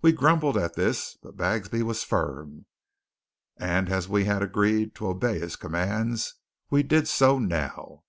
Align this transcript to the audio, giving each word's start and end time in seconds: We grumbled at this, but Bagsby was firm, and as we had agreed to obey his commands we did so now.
We 0.00 0.12
grumbled 0.12 0.56
at 0.56 0.76
this, 0.76 1.18
but 1.22 1.36
Bagsby 1.36 1.82
was 1.82 2.02
firm, 2.02 2.64
and 3.58 3.90
as 3.90 4.08
we 4.08 4.24
had 4.24 4.42
agreed 4.42 4.94
to 4.94 5.08
obey 5.08 5.38
his 5.40 5.56
commands 5.56 6.36
we 6.70 6.82
did 6.82 7.06
so 7.06 7.38
now. 7.38 8.04